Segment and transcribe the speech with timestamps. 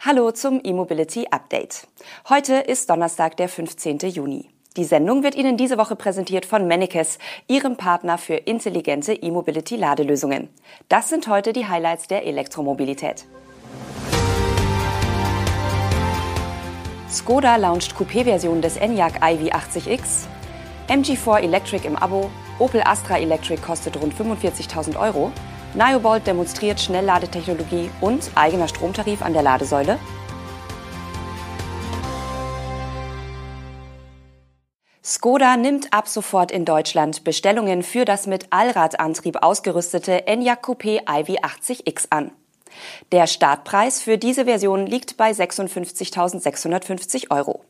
[0.00, 1.88] Hallo zum E-Mobility Update.
[2.28, 3.98] Heute ist Donnerstag, der 15.
[3.98, 4.50] Juni.
[4.76, 10.48] Die Sendung wird Ihnen diese Woche präsentiert von Mennekes, Ihrem Partner für intelligente E-Mobility-Ladelösungen.
[10.88, 13.24] Das sind heute die Highlights der Elektromobilität.
[17.10, 20.26] Skoda launcht Coupé-Version des Enyaq iV80X.
[20.88, 22.30] MG4 Electric im Abo.
[22.60, 25.32] Opel Astra Electric kostet rund 45.000 Euro.
[25.76, 29.98] Niobolt demonstriert Schnellladetechnologie und eigener Stromtarif an der Ladesäule.
[35.04, 42.06] Skoda nimmt ab sofort in Deutschland Bestellungen für das mit Allradantrieb ausgerüstete Enyaq Coupé iV80X
[42.08, 42.32] an.
[43.12, 47.60] Der Startpreis für diese Version liegt bei 56.650 Euro.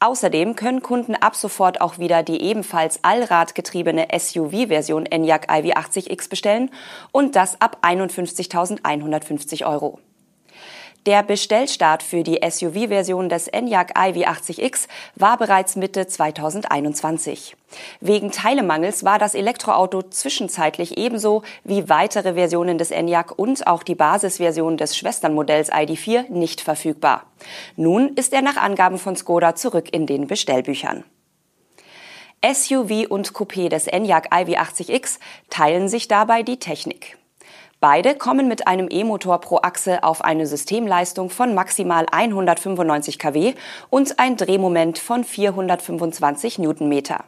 [0.00, 6.70] Außerdem können Kunden ab sofort auch wieder die ebenfalls allradgetriebene SUV-Version Enyaq iV80X bestellen
[7.12, 9.98] und das ab 51.150 Euro.
[11.04, 14.86] Der Bestellstart für die SUV-Version des Enyaq iV80X
[15.16, 17.56] war bereits Mitte 2021.
[18.00, 23.96] Wegen Teilemangels war das Elektroauto zwischenzeitlich ebenso wie weitere Versionen des Enyaq und auch die
[23.96, 27.24] Basisversion des Schwesternmodells ID4 nicht verfügbar.
[27.74, 31.02] Nun ist er nach Angaben von Skoda zurück in den Bestellbüchern.
[32.44, 35.18] SUV und Coupé des Enyaq iV80X
[35.50, 37.18] teilen sich dabei die Technik.
[37.82, 43.54] Beide kommen mit einem E-Motor pro Achse auf eine Systemleistung von maximal 195 kW
[43.90, 47.24] und ein Drehmoment von 425 Newtonmeter.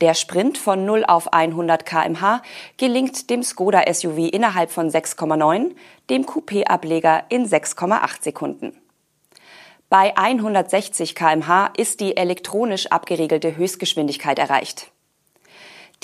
[0.00, 2.40] Der Sprint von 0 auf 100 kmh
[2.78, 5.74] gelingt dem Skoda SUV innerhalb von 6,9,
[6.08, 8.72] dem Coupé-Ableger in 6,8 Sekunden.
[9.90, 14.92] Bei 160 kmh ist die elektronisch abgeriegelte Höchstgeschwindigkeit erreicht.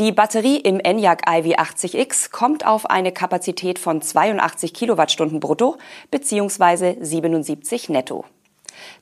[0.01, 5.77] Die Batterie im Enyaq iV80X kommt auf eine Kapazität von 82 Kilowattstunden brutto
[6.11, 6.97] bzw.
[7.01, 8.25] 77 netto.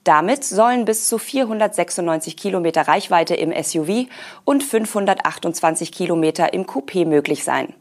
[0.05, 4.05] Damit sollen bis zu 496 Kilometer Reichweite im SUV
[4.45, 7.73] und 528 Kilometer im Coupé möglich sein.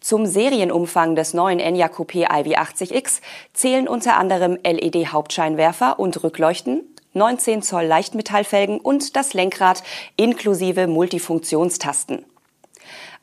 [0.00, 3.22] Zum Serienumfang des neuen Enyaq Coupé iV80X
[3.54, 9.82] zählen unter anderem LED-Hauptscheinwerfer und Rückleuchten, 19 Zoll Leichtmetallfelgen und das Lenkrad
[10.16, 12.24] inklusive Multifunktionstasten.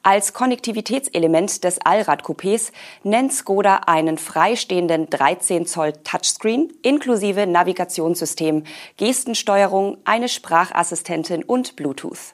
[0.02, 2.72] Als Konnektivitätselement des Allrad-Coupés
[3.04, 8.64] nennt Skoda einen freistehenden 13 Zoll Touchscreen inklusive Navigationssystem,
[8.96, 12.34] Gestensteuerung, eine Sprachassistentin und Bluetooth.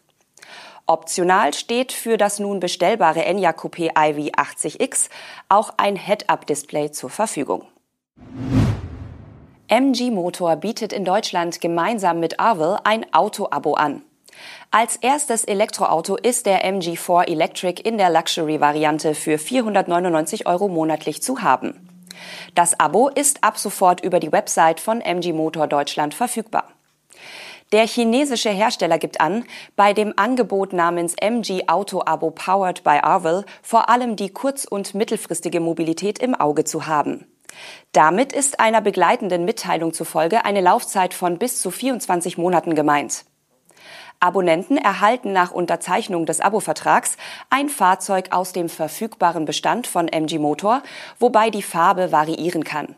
[0.85, 5.09] Optional steht für das nun bestellbare Enyaq Coupé iV80X
[5.49, 7.63] auch ein Head-Up-Display zur Verfügung.
[9.67, 14.03] MG Motor bietet in Deutschland gemeinsam mit Arvel ein Auto-Abo an.
[14.69, 21.41] Als erstes Elektroauto ist der MG4 Electric in der Luxury-Variante für 499 Euro monatlich zu
[21.41, 21.89] haben.
[22.53, 26.65] Das Abo ist ab sofort über die Website von MG Motor Deutschland verfügbar.
[27.71, 29.45] Der chinesische Hersteller gibt an,
[29.75, 34.93] bei dem Angebot namens MG Auto Abo Powered by Arvel vor allem die kurz- und
[34.93, 37.25] mittelfristige Mobilität im Auge zu haben.
[37.91, 43.25] Damit ist einer begleitenden Mitteilung zufolge eine Laufzeit von bis zu 24 Monaten gemeint.
[44.19, 47.17] Abonnenten erhalten nach Unterzeichnung des Abo-Vertrags
[47.49, 50.81] ein Fahrzeug aus dem verfügbaren Bestand von MG Motor,
[51.19, 52.95] wobei die Farbe variieren kann.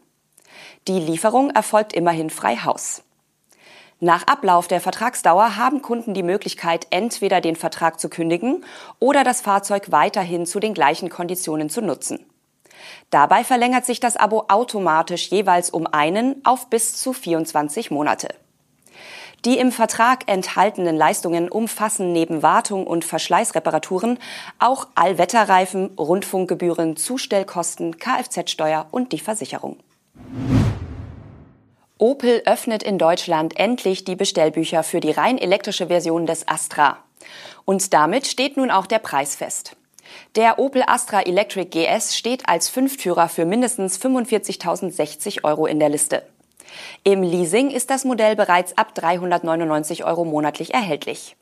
[0.88, 3.04] Die Lieferung erfolgt immerhin frei Haus.
[4.00, 8.64] Nach Ablauf der Vertragsdauer haben Kunden die Möglichkeit, entweder den Vertrag zu kündigen
[9.00, 12.24] oder das Fahrzeug weiterhin zu den gleichen Konditionen zu nutzen.
[13.10, 18.30] Dabei verlängert sich das Abo automatisch jeweils um einen auf bis zu 24 Monate.
[19.46, 24.20] Die im Vertrag enthaltenen Leistungen umfassen neben Wartung und Verschleißreparaturen
[24.60, 29.78] auch Allwetterreifen, Rundfunkgebühren, Zustellkosten, Kfz-Steuer und die Versicherung.
[32.00, 36.98] Opel öffnet in Deutschland endlich die Bestellbücher für die rein elektrische Version des Astra.
[37.66, 39.76] Und damit steht nun auch der Preis fest.
[40.36, 46.24] Der Opel Astra Electric GS steht als Fünftürer für mindestens 45.060 Euro in der Liste.
[47.04, 51.36] Im Leasing ist das Modell bereits ab 399 Euro monatlich erhältlich.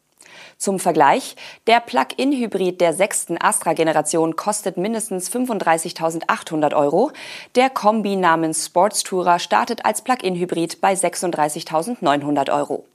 [0.58, 1.36] Zum Vergleich,
[1.68, 7.12] der Plug-in-Hybrid der sechsten Astra-Generation kostet mindestens 35.800 Euro.
[7.56, 12.86] Der Kombi namens Sportstourer startet als Plug-in-Hybrid bei 36.900 Euro.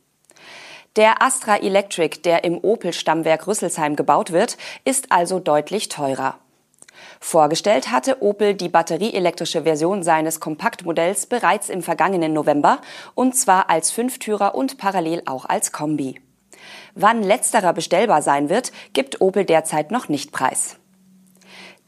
[0.97, 6.39] Der Astra Electric, der im Opel-Stammwerk Rüsselsheim gebaut wird, ist also deutlich teurer.
[7.21, 12.81] Vorgestellt hatte Opel die batterieelektrische Version seines Kompaktmodells bereits im vergangenen November,
[13.15, 16.21] und zwar als Fünftürer und parallel auch als Kombi.
[16.97, 20.77] Wann letzterer bestellbar sein wird, gibt Opel derzeit noch nicht preis.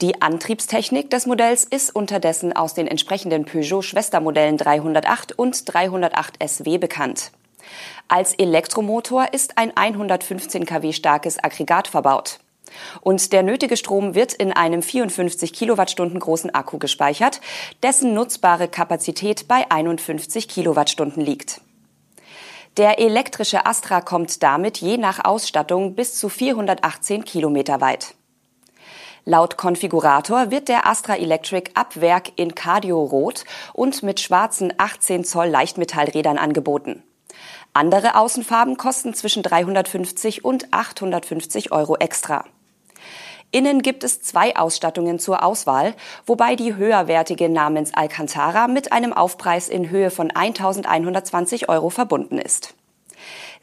[0.00, 7.32] Die Antriebstechnik des Modells ist unterdessen aus den entsprechenden Peugeot-Schwestermodellen 308 und 308 SW bekannt.
[8.12, 12.40] Als Elektromotor ist ein 115 kW starkes Aggregat verbaut.
[13.00, 17.40] Und der nötige Strom wird in einem 54 Kilowattstunden großen Akku gespeichert,
[17.82, 21.62] dessen nutzbare Kapazität bei 51 Kilowattstunden liegt.
[22.76, 28.14] Der elektrische Astra kommt damit je nach Ausstattung bis zu 418 Kilometer weit.
[29.24, 35.24] Laut Konfigurator wird der Astra Electric ab Werk in Cardio Rot und mit schwarzen 18
[35.24, 37.02] Zoll Leichtmetallrädern angeboten.
[37.72, 42.44] Andere Außenfarben kosten zwischen 350 und 850 Euro extra.
[43.50, 45.94] Innen gibt es zwei Ausstattungen zur Auswahl,
[46.24, 52.74] wobei die höherwertige namens Alcantara mit einem Aufpreis in Höhe von 1120 Euro verbunden ist.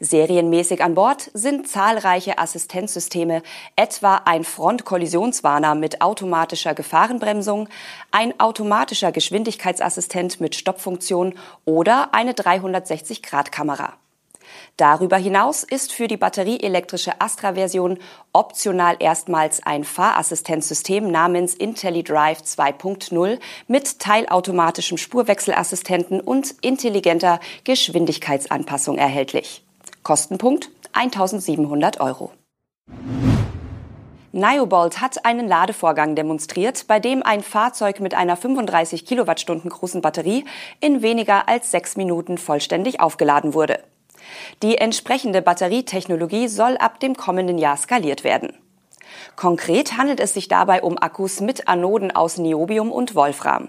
[0.02, 3.42] Serienmäßig an Bord sind zahlreiche Assistenzsysteme,
[3.76, 7.68] etwa ein Frontkollisionswarner mit automatischer Gefahrenbremsung,
[8.10, 11.34] ein automatischer Geschwindigkeitsassistent mit Stoppfunktion
[11.66, 13.92] oder eine 360-Grad-Kamera.
[14.78, 17.98] Darüber hinaus ist für die batterieelektrische Astra-Version
[18.32, 23.38] optional erstmals ein Fahrassistenzsystem namens IntelliDrive 2.0
[23.68, 29.62] mit teilautomatischem Spurwechselassistenten und intelligenter Geschwindigkeitsanpassung erhältlich.
[30.02, 32.32] Kostenpunkt 1700 Euro.
[34.32, 40.44] Niobolt hat einen Ladevorgang demonstriert, bei dem ein Fahrzeug mit einer 35 Kilowattstunden großen Batterie
[40.80, 43.80] in weniger als sechs Minuten vollständig aufgeladen wurde.
[44.62, 48.54] Die entsprechende Batterietechnologie soll ab dem kommenden Jahr skaliert werden.
[49.36, 53.68] Konkret handelt es sich dabei um Akkus mit Anoden aus Niobium und Wolfram.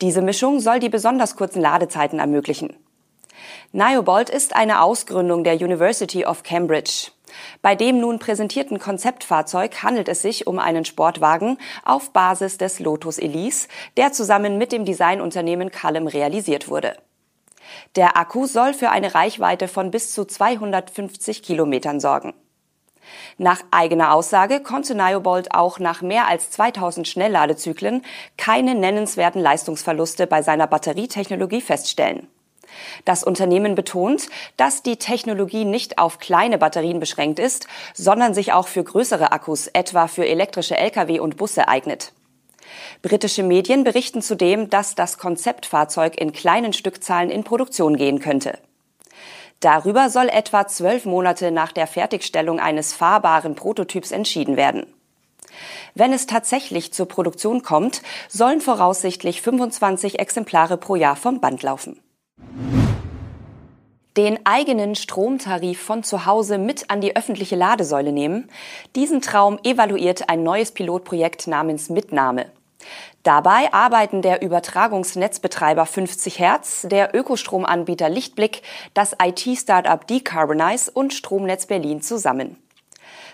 [0.00, 2.76] Diese Mischung soll die besonders kurzen Ladezeiten ermöglichen.
[3.72, 7.10] Niobolt ist eine Ausgründung der University of Cambridge.
[7.62, 13.18] Bei dem nun präsentierten Konzeptfahrzeug handelt es sich um einen Sportwagen auf Basis des Lotus
[13.18, 16.96] Elise, der zusammen mit dem Designunternehmen Callum realisiert wurde.
[17.96, 22.34] Der Akku soll für eine Reichweite von bis zu 250 Kilometern sorgen.
[23.38, 28.02] Nach eigener Aussage konnte Niobolt auch nach mehr als 2000 Schnellladezyklen
[28.36, 32.28] keine nennenswerten Leistungsverluste bei seiner Batterietechnologie feststellen.
[33.04, 38.68] Das Unternehmen betont, dass die Technologie nicht auf kleine Batterien beschränkt ist, sondern sich auch
[38.68, 42.12] für größere Akkus, etwa für elektrische Lkw und Busse eignet.
[43.02, 48.58] Britische Medien berichten zudem, dass das Konzeptfahrzeug in kleinen Stückzahlen in Produktion gehen könnte.
[49.60, 54.86] Darüber soll etwa zwölf Monate nach der Fertigstellung eines fahrbaren Prototyps entschieden werden.
[55.94, 61.98] Wenn es tatsächlich zur Produktion kommt, sollen voraussichtlich 25 Exemplare pro Jahr vom Band laufen.
[64.16, 68.48] Den eigenen Stromtarif von zu Hause mit an die öffentliche Ladesäule nehmen,
[68.94, 72.50] diesen Traum evaluiert ein neues Pilotprojekt namens Mitnahme.
[73.24, 78.62] Dabei arbeiten der Übertragungsnetzbetreiber 50 Hertz, der Ökostromanbieter Lichtblick,
[78.94, 82.56] das IT-Startup Decarbonize und Stromnetz Berlin zusammen.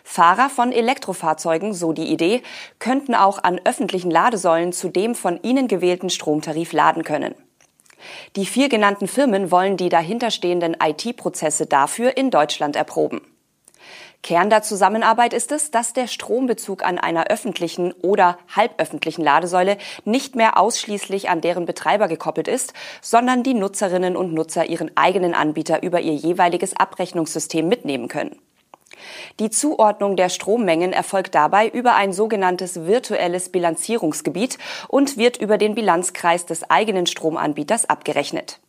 [0.02, 2.43] Fahrer von Elektrofahrzeugen, so die Idee,
[2.81, 7.37] könnten auch an öffentlichen Ladesäulen zu dem von ihnen gewählten Stromtarif laden können.
[8.37, 13.20] Die vier genannten Firmen wollen die dahinterstehenden IT-Prozesse dafür in Deutschland erproben.
[14.22, 20.37] Kern der Zusammenarbeit ist es, dass der Strombezug an einer öffentlichen oder halböffentlichen Ladesäule nicht
[20.37, 25.82] mehr ausschließlich an deren Betreiber gekoppelt ist, sondern die Nutzerinnen und Nutzer ihren eigenen Anbieter
[25.82, 28.38] über ihr jeweiliges Abrechnungssystem mitnehmen können.
[29.40, 35.75] Die Zuordnung der Strommengen erfolgt dabei über ein sogenanntes virtuelles Bilanzierungsgebiet und wird über den
[35.75, 38.61] Bilanzkreis des eigenen Stromanbieters abgerechnet.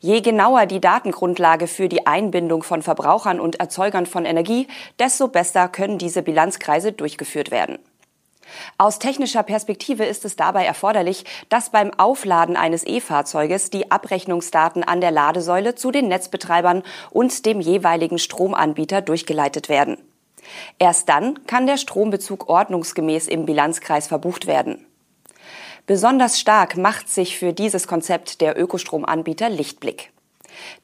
[0.00, 4.66] Je genauer die Datengrundlage für die Einbindung von Verbrauchern und Erzeugern von Energie,
[4.98, 7.78] desto besser können diese Bilanzkreise durchgeführt werden.
[8.78, 15.00] Aus technischer Perspektive ist es dabei erforderlich, dass beim Aufladen eines E-Fahrzeuges die Abrechnungsdaten an
[15.00, 19.98] der Ladesäule zu den Netzbetreibern und dem jeweiligen Stromanbieter durchgeleitet werden.
[20.78, 24.86] Erst dann kann der Strombezug ordnungsgemäß im Bilanzkreis verbucht werden.
[25.86, 30.12] Besonders stark macht sich für dieses Konzept der Ökostromanbieter Lichtblick.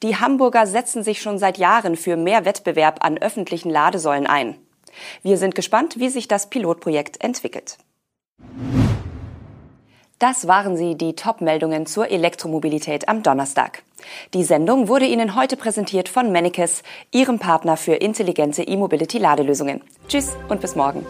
[0.03, 4.55] Die Hamburger setzen sich schon seit Jahren für mehr Wettbewerb an öffentlichen Ladesäulen ein.
[5.23, 7.77] Wir sind gespannt, wie sich das Pilotprojekt entwickelt.
[10.19, 13.83] Das waren sie, die Top-Meldungen zur Elektromobilität am Donnerstag.
[14.33, 19.81] Die Sendung wurde Ihnen heute präsentiert von Mennekes, Ihrem Partner für intelligente E-Mobility-Ladelösungen.
[20.09, 21.05] Tschüss und bis morgen.